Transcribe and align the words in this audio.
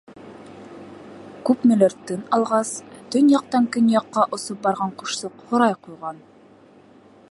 Күпмелер 1.49 1.95
тын 2.11 2.23
алғас, 2.39 2.71
төньяҡтан 3.17 3.69
көньяҡҡа 3.77 4.27
осоп 4.39 4.65
барған 4.67 4.97
ҡошсоҡ 5.03 5.49
һорай 5.53 5.81
ҡуйған: 5.87 6.25